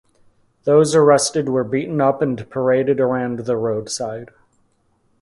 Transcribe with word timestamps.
Those 0.63 0.95
arrested 0.95 1.47
were 1.47 1.63
beaten 1.63 2.01
up 2.01 2.23
and 2.23 2.49
paraded 2.49 2.99
around 2.99 3.37
the 3.41 3.55
roadside. 3.55 4.31